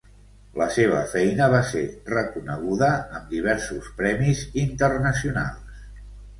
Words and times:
La 0.61 0.65
seva 0.77 1.01
feina 1.11 1.49
va 1.55 1.59
ser 1.73 1.83
reconeguda 2.15 2.91
amb 3.21 3.29
diversos 3.37 3.93
premis 4.03 4.45
internacionals. 4.67 5.81